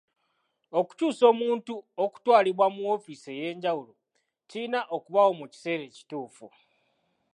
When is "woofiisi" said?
2.87-3.29